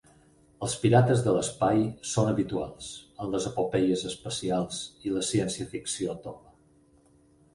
[0.67, 2.87] Els pirates de l'espai són habituals
[3.25, 6.57] en les epopeies espacials i la ciència ficció tova.